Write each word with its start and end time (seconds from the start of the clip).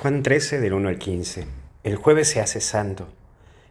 Juan 0.00 0.22
13 0.22 0.60
del 0.60 0.74
1 0.74 0.90
al 0.90 0.96
15. 0.96 1.48
El 1.82 1.96
jueves 1.96 2.28
se 2.28 2.40
hace 2.40 2.60
santo. 2.60 3.08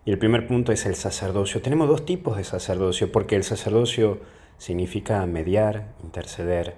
Y 0.04 0.12
el 0.12 0.20
primer 0.20 0.46
punto 0.46 0.74
es 0.74 0.86
el 0.86 0.96
sacerdocio. 0.96 1.62
Tenemos 1.62 1.88
dos 1.88 2.06
tipos 2.06 2.36
de 2.36 2.44
sacerdocio, 2.44 3.14
porque 3.14 3.38
el 3.38 3.46
sacerdocio 3.46 4.20
significa 4.58 5.26
mediar, 5.26 5.94
interceder, 6.04 6.76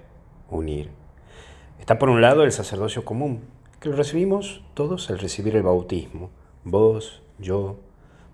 unir. 0.50 0.90
Está 1.80 1.98
por 1.98 2.10
un 2.10 2.20
lado 2.20 2.44
el 2.44 2.52
sacerdocio 2.52 3.04
común, 3.04 3.40
que 3.80 3.88
lo 3.88 3.96
recibimos 3.96 4.62
todos 4.74 5.10
al 5.10 5.18
recibir 5.18 5.56
el 5.56 5.64
bautismo. 5.64 6.30
Vos, 6.62 7.20
yo, 7.40 7.80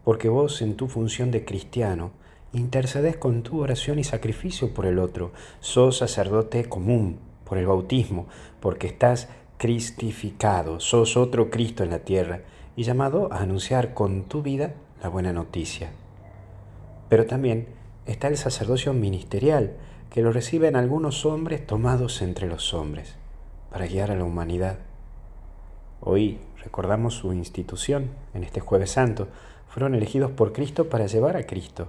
porque 0.04 0.28
vos 0.28 0.60
en 0.60 0.76
tu 0.76 0.86
función 0.86 1.30
de 1.30 1.46
cristiano 1.46 2.10
intercedes 2.52 3.16
con 3.16 3.42
tu 3.42 3.62
oración 3.62 3.98
y 3.98 4.04
sacrificio 4.04 4.74
por 4.74 4.84
el 4.84 4.98
otro. 4.98 5.32
Sos 5.60 5.96
sacerdote 5.96 6.68
común 6.68 7.20
por 7.46 7.56
el 7.56 7.66
bautismo, 7.66 8.26
porque 8.60 8.88
estás 8.88 9.30
cristificado, 9.59 10.80
sos 10.80 11.16
otro 11.16 11.50
Cristo 11.50 11.82
en 11.82 11.91
la 11.91 12.00
tierra 12.00 12.41
y 12.77 12.83
llamado 12.83 13.33
a 13.33 13.41
anunciar 13.41 13.95
con 13.95 14.24
tu 14.24 14.42
vida 14.42 14.74
la 15.02 15.09
buena 15.09 15.33
noticia. 15.33 15.91
Pero 17.09 17.27
también 17.27 17.69
está 18.05 18.28
el 18.28 18.37
sacerdocio 18.37 18.92
ministerial, 18.92 19.77
que 20.11 20.23
lo 20.23 20.33
reciben 20.33 20.77
algunos 20.77 21.27
hombres 21.27 21.66
tomados 21.66 22.23
entre 22.23 22.47
los 22.47 22.74
hombres, 22.74 23.16
para 23.70 23.87
guiar 23.87 24.11
a 24.11 24.16
la 24.16 24.24
humanidad. 24.24 24.78
Hoy 26.00 26.38
recordamos 26.62 27.14
su 27.14 27.33
institución 27.33 28.11
en 28.34 28.45
este 28.45 28.61
jueves 28.61 28.91
santo. 28.91 29.28
Fueron 29.69 29.95
elegidos 29.95 30.30
por 30.30 30.52
Cristo 30.52 30.88
para 30.88 31.06
llevar 31.06 31.36
a 31.36 31.47
Cristo. 31.47 31.88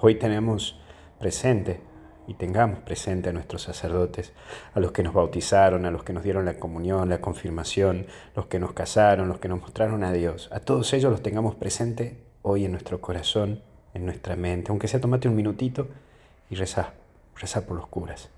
Hoy 0.00 0.16
tenemos 0.16 0.78
presente 1.18 1.80
y 2.26 2.34
tengamos 2.34 2.80
presente 2.80 3.30
a 3.30 3.32
nuestros 3.32 3.62
sacerdotes, 3.62 4.32
a 4.74 4.80
los 4.80 4.92
que 4.92 5.02
nos 5.02 5.14
bautizaron, 5.14 5.86
a 5.86 5.90
los 5.90 6.04
que 6.04 6.12
nos 6.12 6.22
dieron 6.22 6.44
la 6.44 6.54
comunión, 6.54 7.08
la 7.08 7.20
confirmación, 7.20 8.06
los 8.36 8.46
que 8.46 8.58
nos 8.58 8.72
casaron, 8.72 9.28
los 9.28 9.38
que 9.38 9.48
nos 9.48 9.60
mostraron 9.60 10.04
a 10.04 10.12
Dios. 10.12 10.48
A 10.52 10.60
todos 10.60 10.92
ellos 10.92 11.10
los 11.10 11.22
tengamos 11.22 11.54
presente 11.54 12.18
hoy 12.42 12.64
en 12.64 12.72
nuestro 12.72 13.00
corazón, 13.00 13.62
en 13.94 14.04
nuestra 14.06 14.36
mente, 14.36 14.70
aunque 14.70 14.88
sea 14.88 15.00
tomate 15.00 15.28
un 15.28 15.34
minutito 15.34 15.88
y 16.50 16.54
rezar, 16.54 16.94
rezar 17.36 17.64
por 17.64 17.76
los 17.76 17.86
curas. 17.88 18.30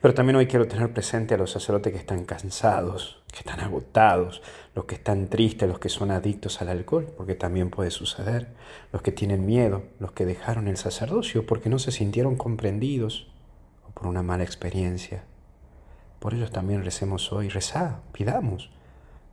Pero 0.00 0.14
también 0.14 0.36
hoy 0.36 0.46
quiero 0.46 0.68
tener 0.68 0.92
presente 0.92 1.34
a 1.34 1.38
los 1.38 1.50
sacerdotes 1.50 1.92
que 1.92 1.98
están 1.98 2.24
cansados, 2.24 3.19
que 3.32 3.38
están 3.40 3.60
agotados, 3.60 4.42
los 4.74 4.86
que 4.86 4.94
están 4.94 5.28
tristes, 5.28 5.68
los 5.68 5.78
que 5.78 5.88
son 5.88 6.10
adictos 6.10 6.60
al 6.60 6.68
alcohol, 6.68 7.12
porque 7.16 7.34
también 7.34 7.70
puede 7.70 7.90
suceder, 7.90 8.48
los 8.92 9.02
que 9.02 9.12
tienen 9.12 9.46
miedo, 9.46 9.84
los 9.98 10.12
que 10.12 10.26
dejaron 10.26 10.68
el 10.68 10.76
sacerdocio 10.76 11.46
porque 11.46 11.68
no 11.68 11.78
se 11.78 11.92
sintieron 11.92 12.36
comprendidos 12.36 13.30
o 13.86 13.90
por 13.90 14.06
una 14.06 14.22
mala 14.22 14.44
experiencia. 14.44 15.24
Por 16.18 16.34
ellos 16.34 16.50
también 16.50 16.84
recemos 16.84 17.32
hoy, 17.32 17.48
rezá, 17.48 18.00
pidamos, 18.12 18.70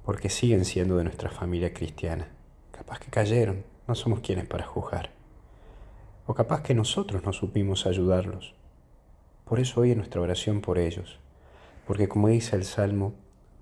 porque 0.06 0.30
siguen 0.30 0.64
siendo 0.64 0.98
de 0.98 1.04
nuestra 1.04 1.30
familia 1.30 1.74
cristiana. 1.74 2.30
Capaz 2.72 3.00
que 3.00 3.12
cayeron, 3.12 3.64
no 3.88 3.96
somos 3.96 4.22
quienes 4.22 4.46
para 4.46 4.66
juzgar. 4.66 5.12
O 6.26 6.34
capaz 6.34 6.62
que 6.62 6.74
nosotros 6.74 7.24
no 7.24 7.34
supimos 7.34 7.86
ayudarlos. 7.86 8.54
Por 9.44 9.60
eso 9.60 9.82
hoy 9.82 9.92
en 9.92 9.98
nuestra 9.98 10.22
oración 10.22 10.62
por 10.62 10.78
ellos, 10.78 11.20
porque 11.86 12.10
como 12.10 12.28
dice 12.28 12.56
el 12.56 12.66
Salmo, 12.66 13.14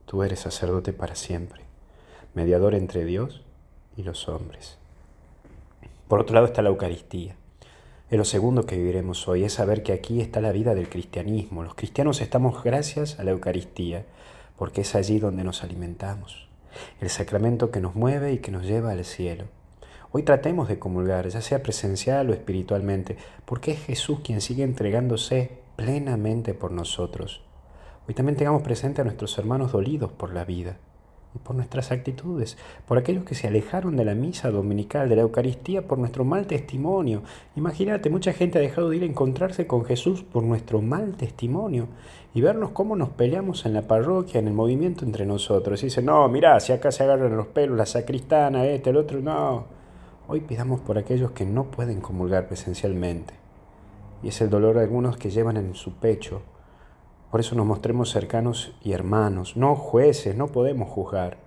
tú 0.06 0.24
eres 0.24 0.40
sacerdote 0.40 0.94
para 0.94 1.16
siempre, 1.16 1.62
mediador 2.34 2.76
entre 2.76 3.06
Dios 3.06 3.44
y 3.98 4.04
los 4.04 4.28
hombres. 4.28 4.78
Por 6.08 6.20
otro 6.20 6.36
lado 6.36 6.48
está 6.48 6.62
la 6.62 6.70
Eucaristía. 6.70 7.36
Es 8.12 8.18
lo 8.18 8.26
segundo 8.26 8.68
que 8.68 8.78
viviremos 8.78 9.28
hoy, 9.28 9.44
es 9.44 9.54
saber 9.54 9.82
que 9.82 9.92
aquí 9.92 10.22
está 10.22 10.40
la 10.40 10.52
vida 10.52 10.76
del 10.76 10.90
cristianismo. 10.90 11.64
Los 11.64 11.74
cristianos 11.74 12.22
estamos 12.22 12.64
gracias 12.64 13.20
a 13.20 13.24
la 13.24 13.32
Eucaristía, 13.32 14.06
porque 14.58 14.82
es 14.82 14.94
allí 14.94 15.20
donde 15.20 15.44
nos 15.44 15.64
alimentamos, 15.64 16.48
el 17.02 17.10
sacramento 17.10 17.72
que 17.72 17.82
nos 17.82 17.96
mueve 17.96 18.34
y 18.34 18.38
que 18.38 18.52
nos 18.52 18.66
lleva 18.66 18.92
al 18.92 19.04
cielo. 19.04 19.46
Hoy 20.12 20.24
tratemos 20.24 20.68
de 20.68 20.80
comulgar, 20.80 21.28
ya 21.28 21.42
sea 21.42 21.64
presencial 21.64 22.30
o 22.30 22.34
espiritualmente, 22.34 23.18
porque 23.46 23.72
es 23.72 23.84
Jesús 23.84 24.20
quien 24.24 24.40
sigue 24.40 24.64
entregándose 24.64 25.52
plenamente 25.76 26.54
por 26.54 26.72
nosotros. 26.72 27.42
Hoy 28.08 28.14
también 28.14 28.36
tengamos 28.36 28.62
presente 28.62 29.02
a 29.02 29.04
nuestros 29.04 29.38
hermanos 29.38 29.72
dolidos 29.72 30.12
por 30.12 30.34
la 30.34 30.46
vida 30.46 30.78
y 31.34 31.40
por 31.40 31.56
nuestras 31.56 31.92
actitudes, 31.92 32.58
por 32.88 32.98
aquellos 32.98 33.26
que 33.26 33.36
se 33.36 33.48
alejaron 33.48 33.98
de 33.98 34.06
la 34.06 34.16
misa 34.16 34.52
dominical, 34.52 35.10
de 35.10 35.16
la 35.16 35.24
Eucaristía, 35.24 35.88
por 35.88 35.98
nuestro 35.98 36.24
mal 36.24 36.48
testimonio. 36.48 37.24
Imagínate, 37.56 38.10
mucha 38.10 38.32
gente 38.32 38.60
ha 38.60 38.62
dejado 38.62 38.90
de 38.90 38.98
ir 38.98 39.04
a 39.04 39.08
encontrarse 39.08 39.68
con 39.68 39.86
Jesús 39.86 40.24
por 40.24 40.44
nuestro 40.44 40.82
mal 40.82 41.16
testimonio 41.18 41.88
y 42.34 42.42
vernos 42.42 42.72
cómo 42.72 42.96
nos 42.96 43.10
peleamos 43.10 43.66
en 43.66 43.74
la 43.74 43.82
parroquia, 43.82 44.40
en 44.40 44.48
el 44.48 44.54
movimiento 44.54 45.04
entre 45.04 45.26
nosotros. 45.26 45.82
Y 45.82 45.88
dicen, 45.88 46.06
no, 46.06 46.28
mirá, 46.30 46.60
si 46.60 46.74
acá 46.74 46.92
se 46.92 47.04
agarran 47.04 47.36
los 47.36 47.48
pelos, 47.48 47.78
la 47.78 47.86
sacristana, 47.86 48.66
este, 48.66 48.92
el 48.92 48.98
otro, 48.98 49.20
no. 49.20 49.66
Hoy 50.28 50.42
pidamos 50.42 50.80
por 50.80 50.98
aquellos 50.98 51.32
que 51.32 51.46
no 51.46 51.66
pueden 51.66 52.02
comulgar 52.02 52.48
presencialmente 52.48 53.34
y 54.26 54.30
es 54.30 54.42
el 54.42 54.50
dolor 54.50 54.76
de 54.76 54.82
algunos 54.82 55.18
que 55.18 55.30
llevan 55.30 55.58
en 55.58 55.76
su 55.76 55.94
pecho. 55.94 56.42
Por 57.32 57.40
eso 57.40 57.56
nos 57.56 57.66
mostremos 57.66 58.12
cercanos 58.12 58.74
y 58.84 58.94
hermanos, 58.94 59.58
no 59.58 59.76
jueces, 59.76 60.36
no 60.36 60.48
podemos 60.48 60.90
juzgar. 60.90 61.38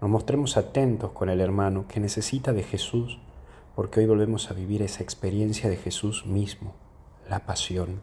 Nos 0.00 0.10
mostremos 0.10 0.56
atentos 0.56 1.12
con 1.12 1.28
el 1.28 1.40
hermano 1.40 1.86
que 1.88 2.00
necesita 2.00 2.52
de 2.52 2.62
Jesús, 2.62 3.18
porque 3.74 4.00
hoy 4.00 4.06
volvemos 4.06 4.50
a 4.50 4.54
vivir 4.54 4.82
esa 4.82 5.02
experiencia 5.02 5.70
de 5.70 5.76
Jesús 5.76 6.26
mismo, 6.26 6.74
la 7.28 7.46
pasión. 7.46 8.02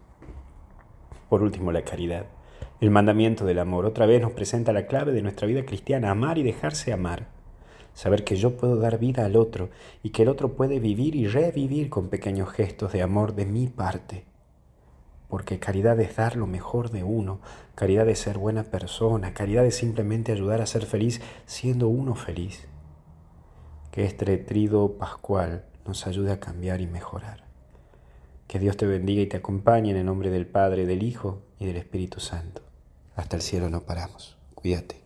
Por 1.30 1.44
último, 1.44 1.72
la 1.72 1.84
caridad, 1.84 2.26
el 2.82 2.92
mandamiento 2.92 3.46
del 3.46 3.60
amor. 3.60 3.86
Otra 3.86 4.06
vez 4.06 4.22
nos 4.22 4.32
presenta 4.32 4.74
la 4.74 4.88
clave 4.88 5.12
de 5.12 5.22
nuestra 5.22 5.48
vida 5.48 5.66
cristiana, 5.66 6.12
amar 6.12 6.38
y 6.38 6.44
dejarse 6.44 6.94
amar 6.94 7.36
saber 7.96 8.24
que 8.24 8.36
yo 8.36 8.58
puedo 8.58 8.76
dar 8.76 9.00
vida 9.00 9.26
al 9.26 9.36
otro 9.36 9.70
y 10.04 10.10
que 10.10 10.24
el 10.24 10.30
otro 10.30 10.56
puede 10.56 10.80
vivir 10.80 11.16
y 11.16 11.28
revivir 11.28 11.90
con 11.90 12.10
pequeños 12.10 12.50
gestos 12.50 12.92
de 12.92 13.02
amor 13.02 13.34
de 13.34 13.46
mi 13.46 13.68
parte. 13.68 14.26
Porque 15.28 15.60
caridad 15.60 16.00
es 16.00 16.16
dar 16.16 16.36
lo 16.36 16.48
mejor 16.48 16.92
de 16.92 17.04
uno, 17.04 17.40
caridad 17.74 18.08
es 18.10 18.20
ser 18.20 18.38
buena 18.38 18.64
persona, 18.64 19.34
caridad 19.34 19.66
es 19.66 19.76
simplemente 19.76 20.32
ayudar 20.32 20.62
a 20.62 20.66
ser 20.66 20.86
feliz 20.86 21.22
siendo 21.46 21.88
uno 21.88 22.16
feliz. 22.16 22.68
Que 23.92 24.06
este 24.06 24.38
trido 24.38 24.98
pascual 24.98 25.66
nos 25.86 26.06
ayude 26.08 26.32
a 26.32 26.40
cambiar 26.40 26.82
y 26.82 26.88
mejorar. 26.88 27.44
Que 28.48 28.60
Dios 28.60 28.78
te 28.78 28.86
bendiga 28.86 29.22
y 29.22 29.28
te 29.28 29.38
acompañe 29.38 29.92
en 29.92 29.98
el 29.98 30.06
nombre 30.06 30.30
del 30.30 30.46
Padre, 30.46 30.86
del 30.86 31.04
Hijo 31.04 31.42
y 31.60 31.66
del 31.66 31.78
Espíritu 31.78 32.20
Santo. 32.20 32.62
Hasta 33.16 33.36
el 33.36 33.42
cielo 33.42 33.70
no 33.70 33.82
paramos. 33.82 34.38
Cuídate. 34.54 35.05